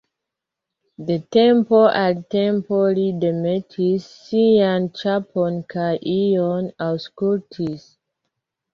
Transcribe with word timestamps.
De 1.09 1.17
tempo 1.37 1.81
al 1.99 2.17
tempo 2.37 2.81
li 3.01 3.05
demetis 3.27 4.09
sian 4.25 4.91
ĉapon 5.05 5.63
kaj 5.77 5.89
ion 6.19 6.75
aŭskultis. 6.91 7.91